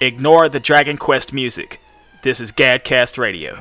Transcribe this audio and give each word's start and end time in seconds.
Ignore 0.00 0.48
the 0.48 0.58
Dragon 0.60 0.96
Quest 0.96 1.32
music. 1.32 1.80
This 2.22 2.40
is 2.40 2.50
Gadcast 2.50 3.16
Radio. 3.16 3.56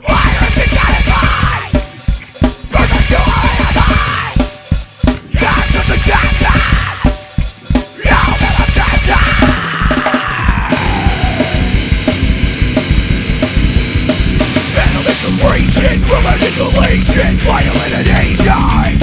From 16.08 16.26
an 16.26 16.41
insulation 16.44 17.38
Violent 17.40 17.94
and 17.94 18.08
Asian 18.08 19.00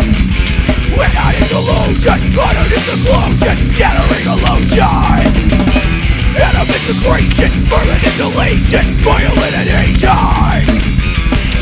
Without 0.97 1.35
illusion 1.51 2.39
Utter 2.39 2.69
disclosure 2.69 3.57
Shattering 3.73 4.27
illusion 4.27 6.00
Venomous 6.41 6.81
secretion 6.89 7.53
Fervent 7.69 8.03
insulation 8.03 8.87
Violent 9.05 9.55
and 9.61 9.69
Asian 9.69 10.65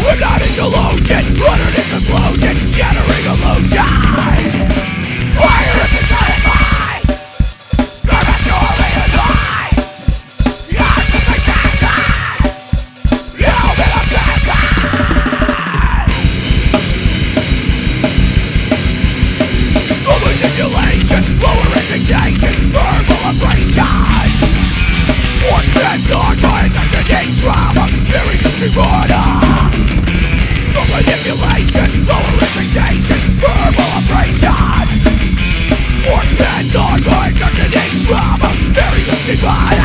Without 0.07 0.39
illusion 0.55 1.25
Utter 1.43 1.71
disclosure 1.75 2.55
Shattering 2.71 3.27
illusion. 3.27 3.91
Fire 5.35 5.79
is 5.83 5.91
personified 5.99 6.68
very 39.41 39.78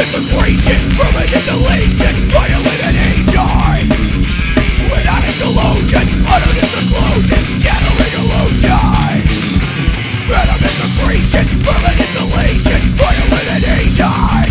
Secretion, 0.00 0.80
permanent 0.96 1.46
elation, 1.46 2.14
violent 2.32 2.82
and 2.84 2.96
aging 2.96 3.88
Without 4.90 5.22
a 5.22 5.32
delusion, 5.38 6.08
utter 6.26 6.54
seclusion, 6.66 7.44
shattering 7.60 8.14
illusion. 8.18 9.20
Venomous 10.26 10.74
secretion, 10.80 11.46
permanent 11.62 12.14
elation, 12.16 12.80
violent 12.96 13.50
and 13.52 14.49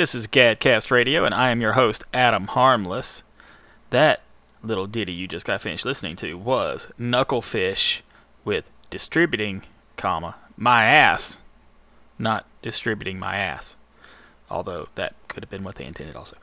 This 0.00 0.14
is 0.14 0.26
Gadcast 0.26 0.90
Radio, 0.90 1.26
and 1.26 1.34
I 1.34 1.50
am 1.50 1.60
your 1.60 1.74
host, 1.74 2.04
Adam 2.14 2.46
Harmless. 2.46 3.22
That 3.90 4.22
little 4.62 4.86
ditty 4.86 5.12
you 5.12 5.28
just 5.28 5.44
got 5.44 5.60
finished 5.60 5.84
listening 5.84 6.16
to 6.16 6.38
was 6.38 6.88
Knucklefish 6.98 8.00
with 8.42 8.70
Distributing, 8.88 9.60
comma, 9.98 10.36
My 10.56 10.86
Ass, 10.86 11.36
not 12.18 12.46
Distributing 12.62 13.18
My 13.18 13.36
Ass. 13.36 13.76
Although 14.50 14.88
that 14.94 15.16
could 15.28 15.42
have 15.42 15.50
been 15.50 15.64
what 15.64 15.74
they 15.74 15.84
intended 15.84 16.16
also. 16.16 16.38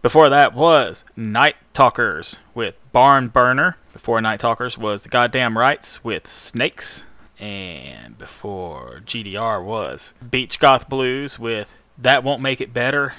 Before 0.00 0.28
that 0.28 0.54
was 0.54 1.04
Night 1.16 1.56
Talkers 1.72 2.38
with 2.54 2.76
Barn 2.92 3.26
Burner. 3.26 3.76
Before 3.92 4.20
Night 4.20 4.38
Talkers 4.38 4.78
was 4.78 5.02
The 5.02 5.08
Goddamn 5.08 5.58
Rights 5.58 6.04
with 6.04 6.28
Snakes. 6.28 7.02
And 7.40 8.16
before 8.16 9.02
GDR 9.04 9.64
was 9.64 10.14
Beach 10.30 10.60
Goth 10.60 10.88
Blues 10.88 11.40
with 11.40 11.74
That 11.96 12.24
Won't 12.24 12.42
Make 12.42 12.60
It 12.60 12.74
Better. 12.74 13.14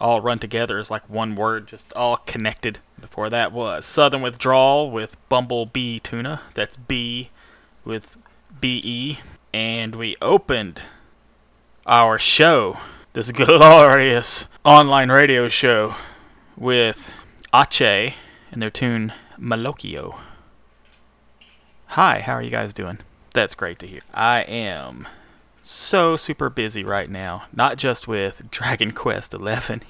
All 0.00 0.20
run 0.20 0.38
together 0.38 0.78
as 0.78 0.90
like 0.90 1.08
one 1.10 1.34
word, 1.34 1.66
just 1.66 1.92
all 1.92 2.16
connected. 2.16 2.78
Before 2.98 3.28
that 3.28 3.52
was 3.52 3.84
Southern 3.84 4.22
Withdrawal 4.22 4.90
with 4.90 5.16
Bumblebee 5.28 5.98
Tuna. 5.98 6.42
That's 6.54 6.76
B 6.76 7.30
with 7.84 8.16
BE. 8.60 9.20
And 9.52 9.96
we 9.96 10.16
opened 10.22 10.82
our 11.86 12.18
show, 12.18 12.78
this 13.12 13.32
glorious 13.32 14.46
online 14.64 15.10
radio 15.10 15.48
show, 15.48 15.96
with 16.56 17.10
Ache 17.54 18.14
and 18.50 18.62
their 18.62 18.70
tune 18.70 19.12
Malocchio. 19.38 20.18
Hi, 21.88 22.20
how 22.20 22.34
are 22.34 22.42
you 22.42 22.50
guys 22.50 22.72
doing? 22.72 22.98
That's 23.34 23.54
great 23.54 23.78
to 23.80 23.86
hear. 23.86 24.00
I 24.14 24.42
am 24.42 25.08
so 25.70 26.16
super 26.16 26.50
busy 26.50 26.82
right 26.82 27.08
now, 27.08 27.44
not 27.52 27.76
just 27.76 28.08
with 28.08 28.42
Dragon 28.50 28.90
Quest 28.90 29.32
XI. 29.32 29.80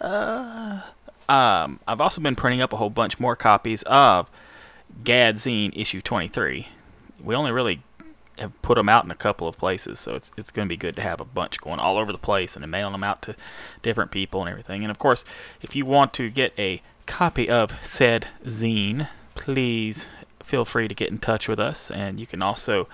uh, 0.00 0.80
um, 1.28 1.80
I've 1.86 2.00
also 2.00 2.22
been 2.22 2.34
printing 2.34 2.62
up 2.62 2.72
a 2.72 2.76
whole 2.76 2.88
bunch 2.88 3.20
more 3.20 3.36
copies 3.36 3.82
of 3.82 4.30
Gadzine 5.02 5.78
issue 5.78 6.00
23. 6.00 6.68
We 7.22 7.34
only 7.34 7.52
really 7.52 7.82
have 8.38 8.60
put 8.62 8.76
them 8.76 8.88
out 8.88 9.04
in 9.04 9.10
a 9.10 9.16
couple 9.16 9.46
of 9.46 9.58
places, 9.58 10.00
so 10.00 10.14
it's 10.14 10.32
it's 10.38 10.50
going 10.50 10.66
to 10.66 10.72
be 10.72 10.76
good 10.76 10.96
to 10.96 11.02
have 11.02 11.20
a 11.20 11.24
bunch 11.26 11.60
going 11.60 11.78
all 11.78 11.98
over 11.98 12.10
the 12.10 12.18
place 12.18 12.56
and 12.56 12.70
mailing 12.70 12.92
them 12.92 13.04
out 13.04 13.20
to 13.22 13.36
different 13.82 14.10
people 14.10 14.40
and 14.40 14.48
everything. 14.48 14.82
And 14.82 14.90
of 14.90 14.98
course, 14.98 15.24
if 15.60 15.76
you 15.76 15.84
want 15.84 16.14
to 16.14 16.30
get 16.30 16.54
a 16.58 16.80
copy 17.04 17.50
of 17.50 17.72
said 17.82 18.28
zine, 18.46 19.08
please 19.34 20.06
feel 20.42 20.64
free 20.64 20.88
to 20.88 20.94
get 20.94 21.10
in 21.10 21.18
touch 21.18 21.48
with 21.48 21.60
us, 21.60 21.90
and 21.90 22.18
you 22.18 22.26
can 22.26 22.40
also 22.40 22.88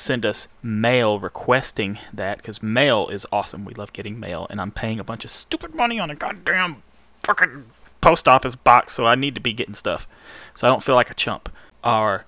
send 0.00 0.24
us 0.24 0.48
mail 0.62 1.18
requesting 1.20 1.98
that 2.12 2.38
because 2.38 2.62
mail 2.62 3.08
is 3.08 3.26
awesome. 3.30 3.64
We 3.64 3.74
love 3.74 3.92
getting 3.92 4.18
mail, 4.18 4.46
and 4.50 4.60
I'm 4.60 4.70
paying 4.70 4.98
a 4.98 5.04
bunch 5.04 5.24
of 5.24 5.30
stupid 5.30 5.74
money 5.74 6.00
on 6.00 6.10
a 6.10 6.14
goddamn 6.14 6.82
fucking 7.22 7.66
post 8.00 8.26
office 8.26 8.56
box, 8.56 8.94
so 8.94 9.06
I 9.06 9.14
need 9.14 9.34
to 9.34 9.40
be 9.40 9.52
getting 9.52 9.74
stuff, 9.74 10.08
so 10.54 10.66
I 10.66 10.70
don't 10.70 10.82
feel 10.82 10.94
like 10.94 11.10
a 11.10 11.14
chump. 11.14 11.50
Our 11.84 12.24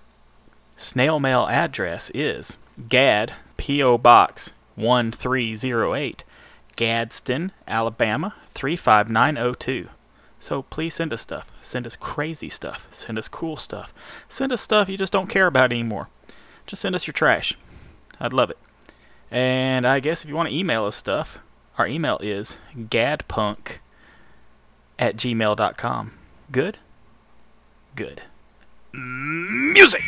snail 0.76 1.18
mail 1.18 1.46
address 1.46 2.10
is 2.14 2.56
GAD 2.88 3.32
P.O. 3.56 3.98
Box 3.98 4.50
1308, 4.76 6.24
Gadsden, 6.76 7.52
Alabama 7.66 8.34
35902. 8.54 9.88
So 10.40 10.62
please 10.62 10.94
send 10.94 11.12
us 11.12 11.22
stuff. 11.22 11.46
Send 11.62 11.86
us 11.86 11.94
crazy 11.94 12.48
stuff. 12.48 12.88
Send 12.90 13.16
us 13.16 13.28
cool 13.28 13.56
stuff. 13.56 13.94
Send 14.28 14.52
us 14.52 14.60
stuff 14.60 14.88
you 14.88 14.98
just 14.98 15.12
don't 15.12 15.28
care 15.28 15.46
about 15.46 15.70
anymore. 15.70 16.08
Just 16.66 16.82
send 16.82 16.94
us 16.94 17.06
your 17.06 17.12
trash. 17.12 17.56
I'd 18.22 18.32
love 18.32 18.50
it. 18.50 18.58
And 19.32 19.84
I 19.86 19.98
guess 19.98 20.22
if 20.22 20.28
you 20.28 20.36
want 20.36 20.48
to 20.48 20.54
email 20.54 20.84
us 20.84 20.96
stuff, 20.96 21.40
our 21.76 21.88
email 21.88 22.18
is 22.22 22.56
gadpunk 22.76 23.78
at 24.98 25.16
gmail.com. 25.16 26.12
Good? 26.52 26.78
Good. 27.96 28.22
Music! 28.92 30.02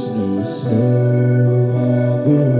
There's 0.00 0.12
no 0.16 0.42
snow 0.44 1.76
on 1.76 2.24
the 2.24 2.59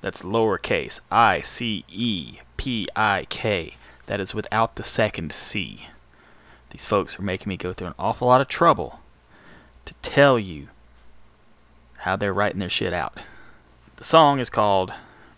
That's 0.00 0.22
lowercase 0.22 1.00
I 1.10 1.40
C 1.40 1.84
E 1.88 2.38
P 2.56 2.88
I 2.96 3.26
K. 3.28 3.74
That 4.06 4.20
is 4.20 4.34
without 4.34 4.76
the 4.76 4.84
second 4.84 5.32
C. 5.32 5.86
These 6.70 6.86
folks 6.86 7.18
are 7.18 7.22
making 7.22 7.48
me 7.48 7.56
go 7.56 7.72
through 7.72 7.88
an 7.88 7.94
awful 7.98 8.28
lot 8.28 8.40
of 8.40 8.48
trouble 8.48 9.00
to 9.84 9.94
tell 10.02 10.38
you 10.38 10.68
how 11.98 12.16
they're 12.16 12.32
writing 12.32 12.60
their 12.60 12.70
shit 12.70 12.92
out. 12.92 13.18
The 13.96 14.04
song 14.04 14.40
is 14.40 14.48
called 14.48 14.92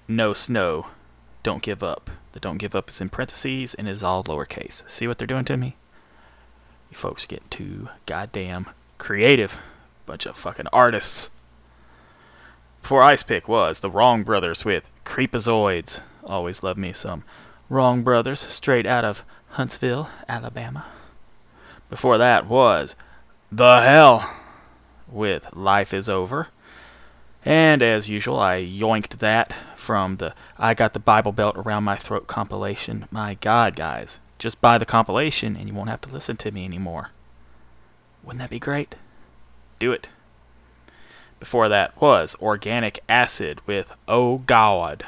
No 0.07 0.33
Snow, 0.33 0.87
Don't 1.43 1.63
Give 1.63 1.83
Up. 1.83 2.11
The 2.33 2.41
Don't 2.41 2.59
Give 2.59 2.75
Up 2.75 2.89
is 2.89 3.01
in 3.01 3.09
parentheses 3.09 3.75
and 3.75 3.89
is 3.89 4.03
all 4.03 4.23
lowercase. 4.23 4.89
See 4.89 5.09
what 5.09 5.19
they're 5.19 5.27
doing 5.27 5.45
to 5.47 5.57
me? 5.57 5.77
You 6.91 6.97
folks 6.97 7.27
get 7.27 7.51
too 7.51 7.89
goddamn 8.07 8.69
creative. 8.99 9.59
Bunch 10.07 10.27
of 10.27 10.37
fucking 10.37 10.69
artists. 10.73 11.31
Before 12.83 13.05
Icepik 13.05 13.47
was 13.47 13.79
the 13.79 13.89
Wrong 13.89 14.25
Brothers 14.25 14.65
with 14.65 14.85
Creepazoids. 15.05 16.01
Always 16.25 16.65
love 16.65 16.77
me 16.77 16.93
some 16.93 17.23
Wrong 17.71 18.03
Brothers 18.03 18.41
straight 18.41 18.87
out 18.87 19.05
of 19.05 19.23
Huntsville, 19.51 20.11
Alabama. 20.29 20.87
Before 21.89 22.19
that 22.19 22.47
was 22.47 22.97
The 23.53 23.83
Hell 23.83 24.29
with 25.09 25.47
Life 25.55 25.95
is 25.95 26.09
Over. 26.09 26.49
And 27.45 27.83
as 27.83 28.09
usual, 28.09 28.41
I 28.41 28.57
yoinked 28.63 29.21
that 29.21 29.55
from 29.77 30.17
the 30.17 30.35
I 30.59 30.75
Got 30.75 30.93
the 30.93 30.99
Bible 30.99 31.33
Belt 31.33 31.57
Around 31.57 31.85
My 31.85 31.97
Throat 31.97 32.27
compilation. 32.27 33.07
My 33.13 33.35
God, 33.35 33.77
guys. 33.77 34.19
Just 34.39 34.61
buy 34.61 34.77
the 34.77 34.85
compilation 34.85 35.57
and 35.57 35.69
you 35.69 35.75
won't 35.75 35.89
have 35.89 36.01
to 36.03 36.13
listen 36.13 36.37
to 36.39 36.51
me 36.51 36.65
anymore. 36.65 37.11
Wouldn't 38.25 38.41
that 38.41 38.51
be 38.51 38.59
great? 38.59 38.97
Do 39.79 39.93
it. 39.93 40.09
Before 41.43 41.69
that 41.69 42.01
was 42.01 42.37
Organic 42.41 43.01
Acid 43.09 43.67
with 43.67 43.93
Oh 44.07 44.39
God. 44.39 45.05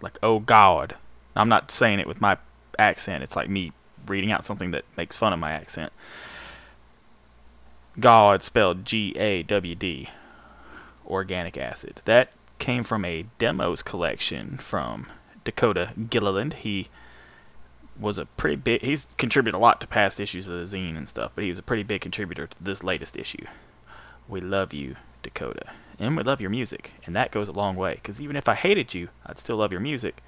Like 0.00 0.18
Oh 0.20 0.40
God. 0.40 0.96
I'm 1.36 1.48
not 1.48 1.70
saying 1.70 2.00
it 2.00 2.08
with 2.08 2.20
my 2.20 2.38
accent, 2.76 3.22
it's 3.22 3.36
like 3.36 3.48
me 3.48 3.70
reading 4.04 4.32
out 4.32 4.44
something 4.44 4.72
that 4.72 4.84
makes 4.96 5.14
fun 5.14 5.32
of 5.32 5.38
my 5.38 5.52
accent. 5.52 5.92
God 8.00 8.42
spelled 8.42 8.84
G 8.84 9.12
A 9.16 9.44
W 9.44 9.76
D. 9.76 10.10
Organic 11.06 11.56
Acid. 11.56 12.02
That 12.04 12.32
came 12.58 12.82
from 12.82 13.04
a 13.04 13.26
demos 13.38 13.80
collection 13.80 14.58
from 14.58 15.06
Dakota 15.44 15.92
Gilliland. 16.10 16.54
He 16.54 16.88
was 17.96 18.18
a 18.18 18.24
pretty 18.26 18.56
big 18.56 18.82
he's 18.82 19.06
contributed 19.18 19.54
a 19.54 19.62
lot 19.62 19.80
to 19.82 19.86
past 19.86 20.18
issues 20.18 20.48
of 20.48 20.68
the 20.68 20.76
zine 20.76 20.96
and 20.96 21.08
stuff, 21.08 21.30
but 21.36 21.44
he 21.44 21.50
was 21.50 21.60
a 21.60 21.62
pretty 21.62 21.84
big 21.84 22.00
contributor 22.00 22.48
to 22.48 22.56
this 22.60 22.82
latest 22.82 23.16
issue. 23.16 23.46
We 24.26 24.40
love 24.40 24.72
you, 24.72 24.96
Dakota. 25.26 25.72
And 25.98 26.16
we 26.16 26.22
love 26.22 26.40
your 26.40 26.50
music. 26.50 26.92
And 27.04 27.16
that 27.16 27.30
goes 27.30 27.48
a 27.48 27.52
long 27.52 27.76
way. 27.76 27.94
Because 27.94 28.20
even 28.20 28.36
if 28.36 28.48
I 28.48 28.54
hated 28.54 28.94
you, 28.94 29.08
I'd 29.24 29.38
still 29.38 29.56
love 29.56 29.72
your 29.72 29.80
music. 29.80 30.22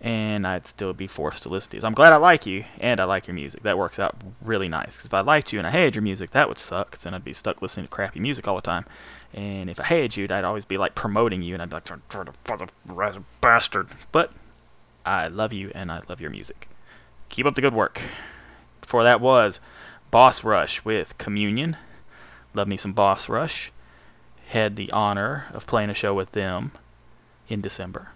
And 0.00 0.46
I'd 0.46 0.66
still 0.66 0.92
be 0.92 1.06
forced 1.06 1.42
to 1.44 1.48
listen 1.48 1.70
to 1.70 1.76
you. 1.76 1.80
So 1.80 1.86
I'm 1.86 1.94
glad 1.94 2.12
I 2.12 2.16
like 2.16 2.46
you 2.46 2.64
and 2.78 3.00
I 3.00 3.04
like 3.04 3.26
your 3.26 3.34
music. 3.34 3.62
That 3.62 3.78
works 3.78 3.98
out 3.98 4.16
really 4.42 4.68
nice. 4.68 4.96
Because 4.96 5.06
if 5.06 5.14
I 5.14 5.20
liked 5.20 5.52
you 5.52 5.58
and 5.58 5.66
I 5.66 5.70
hated 5.70 5.94
your 5.94 6.02
music, 6.02 6.30
that 6.32 6.48
would 6.48 6.58
suck. 6.58 6.90
Because 6.90 7.04
then 7.04 7.14
I'd 7.14 7.24
be 7.24 7.32
stuck 7.32 7.62
listening 7.62 7.86
to 7.86 7.90
crappy 7.90 8.20
music 8.20 8.46
all 8.48 8.56
the 8.56 8.62
time. 8.62 8.84
And 9.32 9.70
if 9.70 9.80
I 9.80 9.84
hated 9.84 10.16
you, 10.16 10.24
I'd 10.24 10.44
always 10.44 10.64
be 10.64 10.78
like 10.78 10.94
promoting 10.94 11.42
you. 11.42 11.54
And 11.54 11.62
I'd 11.62 11.70
be 11.70 11.76
like, 11.76 11.84
turn, 11.84 12.02
turn, 12.08 12.28
the 12.46 13.22
bastard. 13.40 13.88
But 14.12 14.32
I 15.04 15.28
love 15.28 15.52
you 15.52 15.70
and 15.74 15.92
I 15.92 16.02
love 16.08 16.20
your 16.20 16.30
music. 16.30 16.68
Keep 17.28 17.46
up 17.46 17.54
the 17.54 17.62
good 17.62 17.74
work. 17.74 18.00
Before 18.80 19.02
that 19.02 19.20
was 19.20 19.60
Boss 20.10 20.44
Rush 20.44 20.84
with 20.84 21.16
Communion. 21.18 21.76
Love 22.54 22.68
me 22.68 22.76
some 22.76 22.92
Boss 22.92 23.28
Rush. 23.28 23.72
Had 24.46 24.76
the 24.76 24.90
honor 24.92 25.46
of 25.52 25.66
playing 25.66 25.90
a 25.90 25.94
show 25.94 26.14
with 26.14 26.32
them 26.32 26.72
in 27.48 27.60
December. 27.60 28.08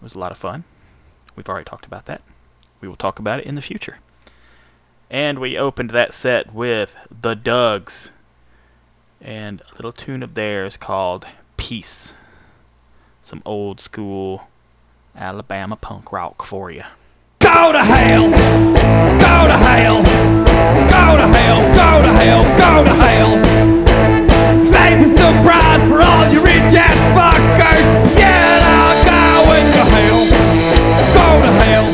It 0.00 0.02
was 0.02 0.14
a 0.14 0.18
lot 0.18 0.32
of 0.32 0.38
fun. 0.38 0.64
We've 1.36 1.48
already 1.48 1.64
talked 1.64 1.86
about 1.86 2.06
that. 2.06 2.22
We 2.80 2.88
will 2.88 2.96
talk 2.96 3.18
about 3.18 3.40
it 3.40 3.46
in 3.46 3.54
the 3.54 3.60
future. 3.60 3.98
And 5.10 5.38
we 5.38 5.58
opened 5.58 5.90
that 5.90 6.14
set 6.14 6.54
with 6.54 6.96
The 7.10 7.34
Dugs 7.34 8.10
and 9.20 9.60
a 9.60 9.74
little 9.76 9.92
tune 9.92 10.22
of 10.22 10.34
theirs 10.34 10.76
called 10.76 11.26
Peace. 11.56 12.12
Some 13.22 13.42
old 13.44 13.80
school 13.80 14.48
Alabama 15.14 15.76
punk 15.76 16.12
rock 16.12 16.42
for 16.42 16.70
you. 16.70 16.84
Go 17.38 17.72
to 17.72 17.84
hell! 17.84 18.30
Go 18.30 19.48
to 19.48 19.58
hell! 19.58 20.02
Go 20.02 21.16
to 21.16 21.26
hell! 21.28 21.62
Go 21.74 22.02
to 22.02 22.12
hell! 22.12 22.42
Go 22.56 22.84
to 22.84 22.94
hell! 22.94 23.81
Thanks 24.72 25.10
surprise 25.20 25.82
for 25.88 26.02
all 26.02 26.26
you 26.32 26.40
rich 26.42 26.74
ass 26.74 26.98
fuckers! 27.16 27.86
Yeah, 28.18 28.60
I'll 28.76 28.98
go 29.06 29.52
hell! 29.94 30.22
Go 31.18 31.26
to 31.44 31.52
hell! 31.62 31.86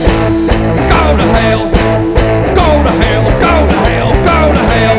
Go 0.95 1.03
to 1.21 1.27
hell! 1.37 1.63
Go 2.61 2.69
to 2.87 2.93
hell! 3.03 3.25
Go 3.47 3.55
to 3.69 3.77
hell! 3.87 4.11
Go 4.31 4.39
to 4.57 4.63
hell! 4.73 4.99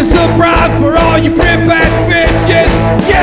Surprise 0.00 0.72
for 0.80 0.92
all 0.96 1.18
you 1.18 1.30
ass 1.68 1.92
bitches! 2.08 2.72
Yeah, 3.08 3.19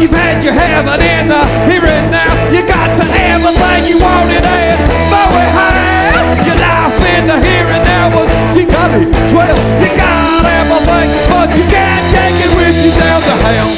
you've 0.00 0.14
had 0.14 0.42
your 0.42 0.52
heaven 0.52 1.00
in 1.02 1.28
the 1.28 1.42
here 1.66 1.84
and 1.84 2.10
now. 2.10 2.32
You 2.54 2.62
got 2.66 2.94
to 2.98 3.04
have 3.04 3.42
everything 3.42 3.90
you 3.90 3.98
wanted 3.98 4.44
and 4.46 4.78
more 5.10 5.28
we 5.34 5.44
have. 5.58 6.46
Your 6.46 6.58
life 6.58 6.98
in 7.14 7.26
the 7.26 7.38
here 7.42 7.66
and 7.66 7.84
now 7.84 8.14
was 8.14 8.30
me 8.56 9.04
swell. 9.28 9.58
You 9.82 9.90
got 9.96 10.44
everything, 10.46 11.10
but 11.28 11.50
you 11.56 11.64
can't 11.68 12.06
take 12.14 12.38
it 12.38 12.52
with 12.56 12.76
you 12.84 12.92
down 12.98 13.20
to 13.22 13.34
hell. 13.44 13.70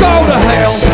Go 0.00 0.26
to 0.26 0.38
hell. 0.48 0.87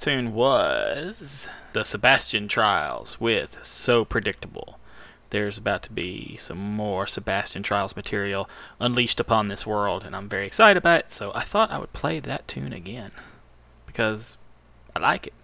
Last 0.00 0.04
tune 0.06 0.32
was 0.32 1.48
the 1.74 1.84
Sebastian 1.84 2.48
Trials 2.48 3.20
with 3.20 3.58
So 3.62 4.02
Predictable. 4.06 4.78
There's 5.28 5.58
about 5.58 5.82
to 5.82 5.92
be 5.92 6.38
some 6.38 6.56
more 6.56 7.06
Sebastian 7.06 7.62
Trials 7.62 7.94
material 7.94 8.48
unleashed 8.80 9.20
upon 9.20 9.48
this 9.48 9.66
world, 9.66 10.02
and 10.04 10.16
I'm 10.16 10.26
very 10.26 10.46
excited 10.46 10.78
about 10.78 11.00
it, 11.00 11.10
so 11.10 11.32
I 11.34 11.42
thought 11.44 11.70
I 11.70 11.76
would 11.76 11.92
play 11.92 12.18
that 12.18 12.48
tune 12.48 12.72
again. 12.72 13.10
Because 13.84 14.38
I 14.96 15.00
like 15.00 15.26
it, 15.26 15.34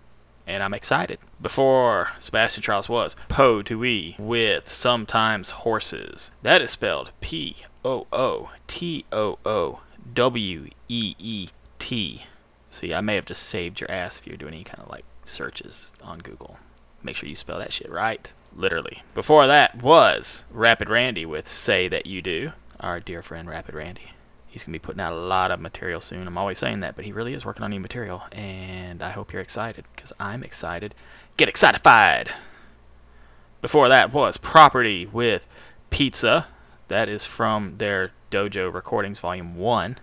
and 0.46 0.62
I'm 0.62 0.72
excited. 0.72 1.18
Before 1.38 2.12
Sebastian 2.18 2.62
Trials 2.62 2.88
was 2.88 3.14
Po 3.28 3.61
to 3.61 3.84
E 3.84 4.16
with 4.18 4.72
Sometimes 4.72 5.50
Horses. 5.50 6.30
That 6.40 6.62
is 6.62 6.70
spelled 6.70 7.11
P 7.20 7.57
O 7.84 8.07
O 8.11 8.52
T 8.68 9.04
O 9.12 9.38
O 9.44 9.80
W 10.14 10.70
E 10.88 11.14
E 11.18 11.48
T. 11.78 12.22
See, 12.76 12.92
I 12.92 13.00
may 13.00 13.14
have 13.14 13.24
just 13.24 13.42
saved 13.44 13.80
your 13.80 13.90
ass 13.90 14.18
if 14.18 14.26
you're 14.26 14.36
doing 14.36 14.52
any 14.52 14.62
kind 14.62 14.82
of 14.82 14.90
like 14.90 15.06
searches 15.24 15.94
on 16.02 16.18
Google. 16.18 16.58
Make 17.02 17.16
sure 17.16 17.26
you 17.26 17.34
spell 17.34 17.58
that 17.58 17.72
shit 17.72 17.90
right. 17.90 18.30
Literally. 18.54 19.02
Before 19.14 19.46
that 19.46 19.82
was 19.82 20.44
Rapid 20.50 20.90
Randy 20.90 21.24
with 21.24 21.48
Say 21.48 21.88
That 21.88 22.04
You 22.04 22.20
Do. 22.20 22.52
Our 22.78 23.00
dear 23.00 23.22
friend 23.22 23.48
Rapid 23.48 23.74
Randy. 23.74 24.12
He's 24.46 24.62
going 24.62 24.74
to 24.74 24.78
be 24.78 24.84
putting 24.84 25.00
out 25.00 25.14
a 25.14 25.16
lot 25.16 25.50
of 25.50 25.58
material 25.58 26.02
soon. 26.02 26.26
I'm 26.26 26.36
always 26.36 26.58
saying 26.58 26.80
that, 26.80 26.96
but 26.96 27.06
he 27.06 27.12
really 27.12 27.32
is 27.32 27.46
working 27.46 27.62
on 27.62 27.70
new 27.70 27.80
material. 27.80 28.24
And 28.30 29.02
I 29.02 29.12
hope 29.12 29.32
you're 29.32 29.40
excited 29.40 29.86
because 29.94 30.12
I'm 30.20 30.44
excited. 30.44 30.94
Get 31.38 31.48
excited! 31.48 32.28
Before 33.62 33.88
that 33.88 34.12
was 34.12 34.36
Property 34.36 35.06
with 35.06 35.46
Pizza. 35.88 36.48
That 36.88 37.08
is 37.08 37.24
from 37.24 37.78
their 37.78 38.12
Dojo 38.30 38.70
Recordings 38.70 39.18
Volume 39.18 39.56
1. 39.56 39.98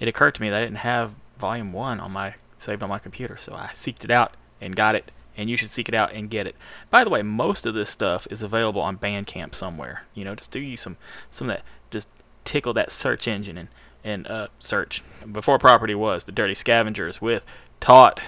It 0.00 0.08
occurred 0.08 0.34
to 0.34 0.42
me 0.42 0.50
that 0.50 0.60
I 0.60 0.64
didn't 0.64 0.78
have 0.78 1.14
Volume 1.40 1.72
1 1.72 1.98
on 1.98 2.12
my 2.12 2.34
saved 2.56 2.82
on 2.82 2.88
my 2.88 2.98
computer, 2.98 3.36
so 3.38 3.54
I 3.54 3.70
seeked 3.72 4.04
it 4.04 4.10
out 4.10 4.34
and 4.60 4.76
got 4.76 4.94
it, 4.94 5.10
and 5.36 5.48
you 5.48 5.56
should 5.56 5.70
seek 5.70 5.88
it 5.88 5.94
out 5.94 6.12
and 6.12 6.30
get 6.30 6.46
it. 6.46 6.54
By 6.90 7.02
the 7.02 7.10
way, 7.10 7.22
most 7.22 7.66
of 7.66 7.74
this 7.74 7.90
stuff 7.90 8.28
is 8.30 8.42
available 8.42 8.82
on 8.82 8.98
Bandcamp 8.98 9.54
somewhere. 9.54 10.04
You 10.14 10.24
know, 10.24 10.34
just 10.34 10.50
do 10.50 10.60
you 10.60 10.76
some 10.76 10.96
some 11.30 11.48
that 11.48 11.62
just 11.90 12.08
tickle 12.44 12.74
that 12.74 12.92
search 12.92 13.26
engine 13.26 13.56
and 13.56 13.68
and 14.02 14.26
uh, 14.28 14.48
search. 14.58 15.02
Before 15.30 15.58
Property 15.58 15.94
was 15.94 16.24
the 16.24 16.32
Dirty 16.32 16.54
Scavengers 16.54 17.20
with 17.20 17.42
Taught. 17.80 18.20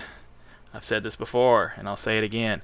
I've 0.74 0.84
said 0.84 1.02
this 1.02 1.16
before, 1.16 1.74
and 1.76 1.88
I'll 1.88 1.96
say 1.96 2.18
it 2.18 2.24
again. 2.24 2.62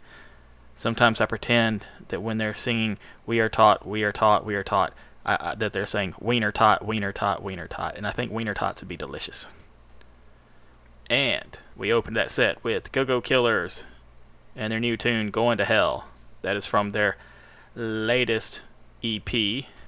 Sometimes 0.77 1.21
I 1.21 1.27
pretend 1.27 1.85
that 2.09 2.23
when 2.23 2.39
they're 2.39 2.55
singing 2.55 2.99
"We 3.27 3.41
are 3.41 3.49
taught, 3.49 3.87
we 3.87 4.03
are 4.03 4.13
taught, 4.13 4.45
we 4.47 4.55
are 4.55 4.65
taught," 4.65 4.93
I, 5.27 5.51
I, 5.51 5.55
that 5.57 5.73
they're 5.73 5.87
saying 5.87 6.15
"Wiener 6.21 6.53
tot, 6.53 6.85
Wiener 6.85 7.13
tot, 7.13 7.43
Wiener 7.43 7.67
tot," 7.67 7.97
and 7.97 8.07
I 8.07 8.13
think 8.13 8.33
Wiener 8.33 8.55
tots 8.55 8.81
would 8.81 8.89
be 8.89 8.97
delicious. 8.97 9.47
And 11.11 11.59
we 11.77 11.93
opened 11.93 12.17
that 12.17 12.31
set 12.31 12.63
with 12.63 12.93
Go 12.93 13.05
Go 13.05 13.21
Killers 13.21 13.85
and 14.55 14.73
their 14.73 14.81
new 14.81 14.97
tune 14.97 15.31
"Going 15.31 15.59
to 15.59 15.65
Hell." 15.65 16.09
That 16.43 16.57
is 16.57 16.67
from 16.67 16.91
their 16.91 17.17
latest 17.75 18.63
EP, 19.03 19.29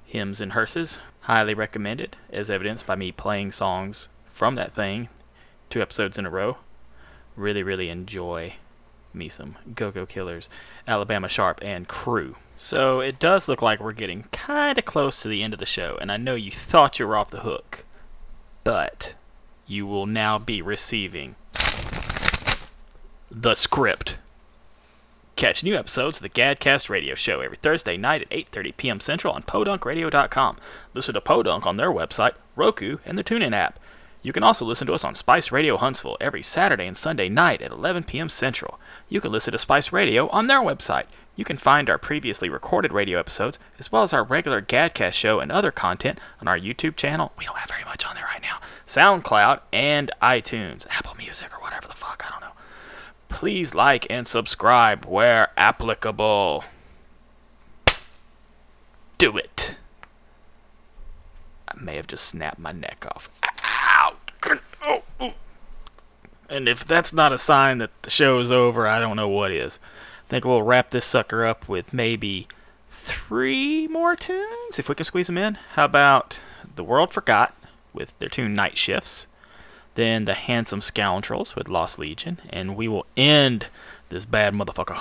Hymns 0.05 0.41
and 0.41 0.53
Hearses. 0.53 1.01
Highly 1.23 1.55
recommended, 1.55 2.17
as 2.33 2.51
evidenced 2.51 2.87
by 2.87 2.95
me 2.95 3.13
playing 3.13 3.53
songs 3.53 4.09
from 4.33 4.55
that 4.55 4.73
thing 4.73 5.09
two 5.69 5.81
episodes 5.81 6.19
in 6.19 6.27
a 6.27 6.31
row. 6.31 6.59
Really, 7.37 7.63
really 7.63 7.89
enjoy 7.89 8.55
me 9.13 9.29
some 9.29 9.57
Go 9.75 9.91
Go 9.91 10.07
Killers, 10.07 10.49
Alabama 10.87 11.29
Sharp, 11.29 11.61
and 11.63 11.89
crew. 11.89 12.37
So 12.57 13.01
it 13.01 13.19
does 13.19 13.49
look 13.49 13.63
like 13.63 13.81
we're 13.81 13.93
getting 13.93 14.25
kind 14.33 14.79
of 14.79 14.85
close 14.85 15.23
to 15.23 15.29
the 15.29 15.43
end 15.43 15.53
of 15.53 15.59
the 15.61 15.67
show, 15.67 15.97
and 16.01 16.13
I 16.13 16.17
know 16.17 16.35
you 16.35 16.51
thought 16.51 16.99
you 16.99 17.07
were 17.07 17.17
off 17.17 17.31
the 17.31 17.41
hook, 17.41 17.85
but 18.65 19.15
you 19.71 19.87
will 19.87 20.07
now 20.07 20.37
be 20.37 20.61
receiving 20.61 21.37
the 23.31 23.55
script. 23.55 24.19
Catch 25.37 25.63
new 25.63 25.77
episodes 25.77 26.19
of 26.19 26.23
the 26.23 26.29
Gadcast 26.29 26.91
Radio 26.91 27.15
Show 27.15 27.41
every 27.41 27.57
Thursday 27.57 27.97
night 27.97 28.23
at 28.23 28.31
8:30 28.31 28.77
p.m. 28.77 29.01
Central 29.01 29.33
on 29.33 29.45
podunkradio.com. 29.45 30.57
Listen 30.93 31.15
to 31.15 31.21
Podunk 31.21 31.67
on 31.67 31.77
their 31.77 31.91
website, 31.91 32.33
Roku, 32.57 32.99
and 33.07 33.17
the 33.17 33.23
TuneIn 33.23 33.55
app. 33.55 33.79
You 34.23 34.33
can 34.33 34.43
also 34.43 34.65
listen 34.65 34.89
to 34.89 34.93
us 34.93 35.05
on 35.05 35.15
Spice 35.15 35.53
Radio 35.53 35.77
Huntsville 35.77 36.19
every 36.21 36.43
Saturday 36.43 36.87
and 36.87 36.97
Sunday 36.97 37.29
night 37.29 37.63
at 37.63 37.71
11 37.71 38.03
p.m. 38.03 38.29
Central. 38.29 38.81
You 39.09 39.21
can 39.21 39.31
listen 39.31 39.53
to 39.53 39.59
Spice 39.59 39.93
Radio 39.93 40.29
on 40.31 40.49
their 40.49 40.61
website. 40.61 41.07
You 41.41 41.45
can 41.47 41.57
find 41.57 41.89
our 41.89 41.97
previously 41.97 42.51
recorded 42.51 42.93
radio 42.93 43.19
episodes, 43.19 43.59
as 43.79 43.91
well 43.91 44.03
as 44.03 44.13
our 44.13 44.23
regular 44.23 44.61
Gadcast 44.61 45.15
show 45.15 45.41
and 45.41 45.51
other 45.51 45.71
content 45.71 46.21
on 46.39 46.47
our 46.47 46.59
YouTube 46.59 46.97
channel. 46.97 47.33
We 47.39 47.47
don't 47.47 47.57
have 47.57 47.71
very 47.71 47.83
much 47.83 48.05
on 48.05 48.15
there 48.15 48.27
right 48.27 48.43
now. 48.43 48.59
SoundCloud 48.87 49.61
and 49.73 50.11
iTunes, 50.21 50.87
Apple 50.91 51.15
Music, 51.15 51.51
or 51.51 51.63
whatever 51.63 51.89
the 51.89 51.95
fuck, 51.95 52.23
I 52.27 52.31
don't 52.31 52.43
know. 52.43 52.53
Please 53.31 53.75
like 53.75 54.07
and 54.11 54.27
subscribe 54.27 55.07
where 55.07 55.49
applicable. 55.57 56.65
Do 59.17 59.39
it. 59.39 59.77
I 61.67 61.73
may 61.81 61.97
have 61.97 62.07
just 62.07 62.27
snapped 62.27 62.59
my 62.59 62.73
neck 62.73 63.07
off. 63.15 63.31
Ow! 63.65 64.13
Oh, 64.83 65.03
oh. 65.19 65.33
And 66.51 66.69
if 66.69 66.85
that's 66.85 67.15
not 67.15 67.33
a 67.33 67.39
sign 67.39 67.79
that 67.79 67.93
the 68.03 68.11
show 68.11 68.39
is 68.41 68.53
over, 68.53 68.87
I 68.87 68.99
don't 68.99 69.17
know 69.17 69.29
what 69.29 69.53
is. 69.53 69.79
I 70.31 70.35
think 70.39 70.45
we'll 70.45 70.63
wrap 70.63 70.93
this 70.93 71.07
sucker 71.07 71.45
up 71.45 71.69
with 71.69 71.93
maybe 71.93 72.47
three 72.89 73.89
more 73.89 74.15
tunes, 74.15 74.79
if 74.79 74.89
we 74.89 74.95
can 74.95 75.05
squeeze 75.05 75.27
them 75.27 75.37
in. 75.37 75.59
How 75.75 75.87
about 75.87 76.39
The 76.77 76.85
World 76.85 77.11
Forgot 77.13 77.53
with 77.93 78.17
their 78.21 78.29
tune 78.29 78.55
Night 78.55 78.79
Shifts? 78.79 79.27
Then 79.97 80.27
The 80.27 80.35
Handsome 80.35 80.83
Scoundrels 80.83 81.57
with 81.57 81.69
Lost 81.69 81.99
Legion. 81.99 82.39
And 82.49 82.77
we 82.77 82.87
will 82.87 83.07
end 83.17 83.67
this 84.09 84.25
bad 84.25 84.55
motherfucker 84.55 85.01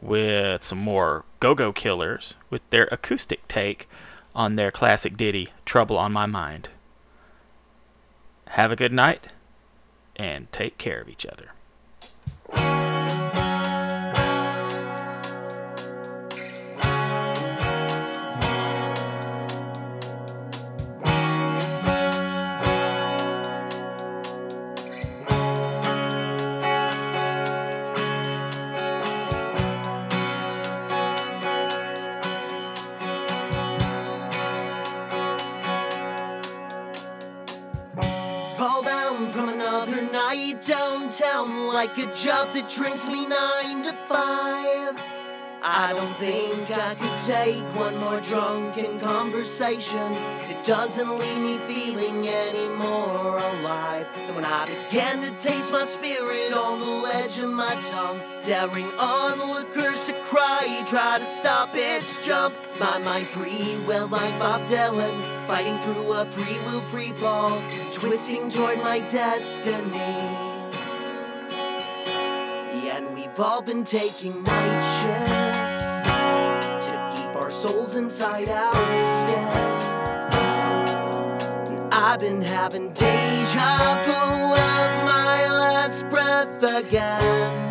with 0.00 0.62
some 0.62 0.78
more 0.78 1.24
Go 1.40 1.56
Go 1.56 1.72
Killers 1.72 2.36
with 2.48 2.62
their 2.70 2.84
acoustic 2.92 3.48
take 3.48 3.88
on 4.36 4.54
their 4.54 4.70
classic 4.70 5.16
ditty 5.16 5.48
Trouble 5.64 5.98
on 5.98 6.12
My 6.12 6.26
Mind. 6.26 6.68
Have 8.50 8.70
a 8.70 8.76
good 8.76 8.92
night 8.92 9.26
and 10.14 10.46
take 10.52 10.78
care 10.78 11.00
of 11.00 11.08
each 11.08 11.26
other. 11.26 11.53
Job 42.14 42.54
that 42.54 42.68
drinks 42.68 43.08
me 43.08 43.26
nine 43.26 43.82
to 43.82 43.92
five. 44.06 45.00
I 45.66 45.92
don't 45.94 46.14
think 46.18 46.70
I 46.70 46.94
could 46.94 47.20
take 47.26 47.64
one 47.74 47.96
more 47.96 48.20
drunken 48.20 49.00
conversation. 49.00 50.12
It 50.48 50.62
doesn't 50.62 51.18
leave 51.18 51.40
me 51.40 51.58
feeling 51.66 52.28
any 52.28 52.68
more 52.76 53.38
alive 53.38 54.06
than 54.14 54.34
when 54.36 54.44
I 54.44 54.66
began 54.66 55.22
to 55.22 55.30
taste 55.42 55.72
my 55.72 55.86
spirit 55.86 56.52
on 56.52 56.78
the 56.78 56.86
ledge 56.86 57.38
of 57.40 57.50
my 57.50 57.74
tongue. 57.82 58.20
Daring 58.44 58.92
onlookers 58.98 60.04
to 60.04 60.12
cry, 60.22 60.84
try 60.86 61.18
to 61.18 61.26
stop 61.26 61.70
its 61.72 62.24
jump. 62.24 62.54
My 62.78 62.98
mind 62.98 63.26
free, 63.26 63.80
well, 63.88 64.06
like 64.06 64.38
Bob 64.38 64.68
Dylan, 64.68 65.48
fighting 65.48 65.78
through 65.80 66.12
a 66.12 66.30
free 66.30 66.60
will 66.66 66.82
free 66.82 67.12
fall, 67.12 67.60
twisting 67.92 68.50
toward 68.50 68.78
my 68.78 69.00
destiny. 69.00 70.53
We've 73.36 73.44
all 73.44 73.62
been 73.62 73.82
taking 73.82 74.44
night 74.44 74.80
shifts 75.00 76.86
to 76.86 76.92
keep 77.16 77.34
our 77.34 77.50
souls 77.50 77.96
inside 77.96 78.48
out 78.48 78.76
instead. 78.76 79.82
And 81.66 81.92
I've 81.92 82.20
been 82.20 82.40
having 82.40 82.92
deja 82.92 84.02
vu 84.04 84.12
of 84.12 85.04
my 85.04 85.48
last 85.50 86.08
breath 86.10 86.62
again. 86.62 87.63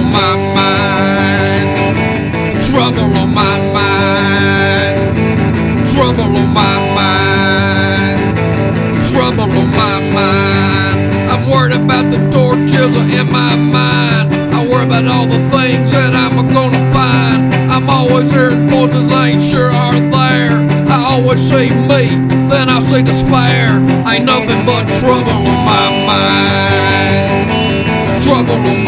On 0.00 0.12
my 0.12 0.36
mind. 0.56 1.68
Trouble 2.68 3.16
on 3.22 3.34
my 3.34 3.58
mind. 3.76 4.96
Trouble 5.92 6.36
on 6.40 6.48
my 6.54 6.78
mind. 7.00 8.36
Trouble 9.12 9.50
on 9.60 9.70
my 9.70 10.00
mind. 10.18 10.98
I'm 11.30 11.42
worried 11.50 11.76
about 11.76 12.10
the 12.10 12.18
torches 12.30 12.94
in 12.96 13.26
my 13.30 13.56
mind. 13.56 14.32
I 14.54 14.66
worry 14.66 14.84
about 14.84 15.04
all 15.06 15.26
the 15.26 15.40
things 15.50 15.92
that 15.92 16.14
I'm 16.14 16.36
gonna 16.52 16.90
find. 16.92 17.54
I'm 17.70 17.90
always 17.90 18.30
hearing 18.30 18.68
voices 18.68 19.10
I 19.12 19.30
ain't 19.30 19.42
sure 19.42 19.70
are 19.70 20.00
there. 20.00 20.54
I 20.88 20.98
always 21.12 21.40
see 21.40 21.70
me, 21.90 22.02
then 22.48 22.68
I 22.68 22.80
see 22.88 23.02
despair. 23.02 23.80
Ain't 24.08 24.24
nothing 24.24 24.64
but 24.64 24.86
trouble 25.00 25.30
on 25.30 25.64
my 25.72 25.86
mind. 26.10 27.50
Trouble 28.24 28.54
on 28.54 28.79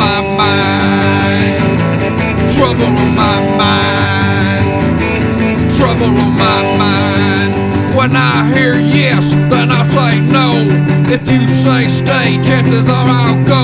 When 8.02 8.16
I 8.16 8.52
hear 8.52 8.80
yes, 8.80 9.30
then 9.48 9.70
I 9.70 9.84
say 9.84 10.18
no. 10.18 10.66
If 11.06 11.22
you 11.30 11.46
say 11.62 11.86
stay, 11.86 12.34
chances 12.42 12.84
are 12.90 13.08
I'll 13.08 13.38
go. 13.46 13.62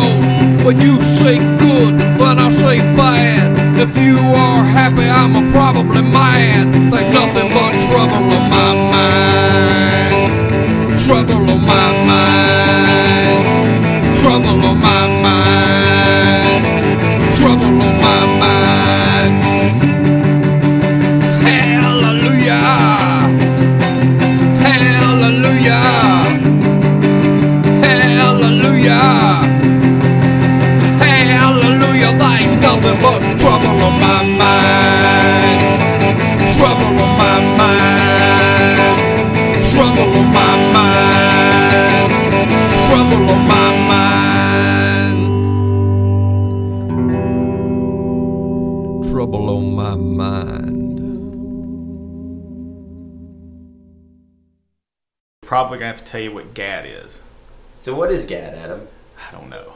When 0.64 0.78
you 0.78 1.01
say 1.18 1.39
good, 1.59 1.99
then 1.99 2.39
I 2.39 2.49
say 2.51 2.78
bad. 2.95 3.59
If 3.76 3.97
you 3.97 4.16
are 4.16 4.62
happy, 4.62 5.09
I'm 5.11 5.51
probably 5.51 6.03
mad. 6.03 6.72
There's 6.72 7.12
nothing 7.12 7.53
but 7.53 7.72
trouble 7.91 8.30
on 8.39 8.49
my 8.49 8.74
mind. 8.95 10.30
Trouble 11.05 11.51
on 11.51 11.61
my 11.66 12.07
mind. 12.07 12.57
Tell 56.09 56.20
you 56.20 56.32
what 56.32 56.54
GAD 56.54 56.86
is. 56.86 57.22
So 57.80 57.94
what 57.94 58.11
is 58.11 58.26
GAD, 58.26 58.54
Adam? 58.54 58.88
I 59.28 59.30
don't 59.30 59.50
know. 59.50 59.74